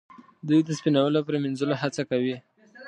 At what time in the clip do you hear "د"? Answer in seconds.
0.63-0.69